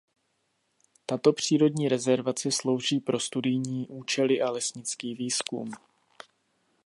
Tato 1.05 1.33
přírodní 1.33 1.89
rezervace 1.89 2.51
slouží 2.51 2.99
pro 2.99 3.19
studijní 3.19 3.87
účely 3.87 4.41
a 4.41 4.49
lesnický 4.51 5.15
výzkum. 5.15 5.71